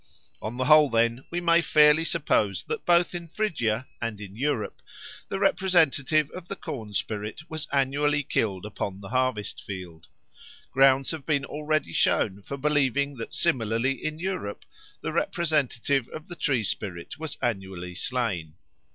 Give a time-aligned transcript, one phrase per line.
[0.41, 4.81] On the whole, then, we may fairly suppose that both in Phrygia and in Europe
[5.29, 10.07] the representative of the corn spirit was annually killed upon the harvest field.
[10.71, 14.65] Grounds have been already shown for believing that similarly in Europe
[15.01, 18.55] the representative of the tree spirit was annually slain.